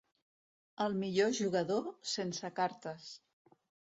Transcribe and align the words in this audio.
El 0.85 0.95
millor 1.01 1.35
jugador, 1.39 1.89
sense 2.13 2.51
cartes. 2.61 3.07